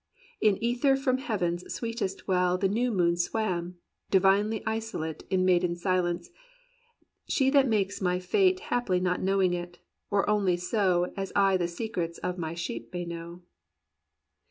in 0.39 0.57
ether 0.63 0.95
from 0.95 1.19
heaven's 1.19 1.71
sweetest 1.71 2.27
well 2.27 2.57
The 2.57 2.67
new 2.67 2.89
moon 2.89 3.17
swam, 3.17 3.77
divinely 4.09 4.65
isolate 4.65 5.25
In 5.29 5.45
maiden 5.45 5.75
silence, 5.75 6.31
she 7.27 7.51
that 7.51 7.67
makes 7.67 8.01
my 8.01 8.17
fate 8.17 8.61
Haply 8.61 8.99
not 8.99 9.21
knowing 9.21 9.53
it, 9.53 9.77
or 10.09 10.27
only 10.27 10.57
so 10.57 11.13
As 11.15 11.31
I 11.35 11.55
the 11.55 11.67
secrets 11.67 12.17
of 12.17 12.39
my 12.39 12.55
sheep 12.55 12.91
may 12.91 13.05
know." 13.05 13.43